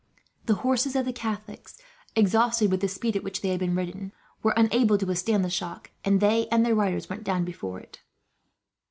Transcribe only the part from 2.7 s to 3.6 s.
with the speed at which they had